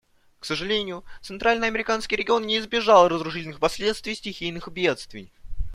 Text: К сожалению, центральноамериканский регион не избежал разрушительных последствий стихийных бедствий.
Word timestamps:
К 0.39 0.45
сожалению, 0.45 1.03
центральноамериканский 1.21 2.17
регион 2.17 2.47
не 2.47 2.57
избежал 2.57 3.07
разрушительных 3.07 3.59
последствий 3.59 4.15
стихийных 4.15 4.67
бедствий. 4.69 5.31